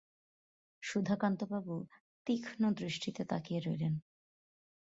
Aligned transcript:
সুধাকান্তবাবু 0.83 1.75
তীক্ষ্ণ 2.27 2.61
দৃষ্টিতে 2.71 3.21
তাকিয়ে 3.25 3.59
রইলেন। 3.59 3.93